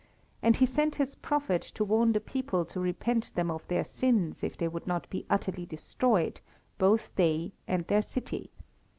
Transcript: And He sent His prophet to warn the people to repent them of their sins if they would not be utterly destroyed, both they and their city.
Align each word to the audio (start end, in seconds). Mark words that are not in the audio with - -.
And 0.41 0.57
He 0.57 0.65
sent 0.65 0.95
His 0.95 1.13
prophet 1.13 1.61
to 1.75 1.85
warn 1.85 2.13
the 2.13 2.19
people 2.19 2.65
to 2.65 2.79
repent 2.79 3.35
them 3.35 3.51
of 3.51 3.67
their 3.67 3.83
sins 3.83 4.43
if 4.43 4.57
they 4.57 4.67
would 4.67 4.87
not 4.87 5.07
be 5.11 5.27
utterly 5.29 5.67
destroyed, 5.67 6.41
both 6.79 7.13
they 7.13 7.51
and 7.67 7.85
their 7.85 8.01
city. 8.01 8.49